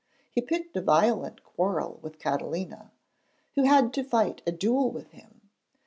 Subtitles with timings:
[0.31, 2.91] He picked a violent quarrel with Catalina,
[3.53, 5.41] who had to fight a duel with him.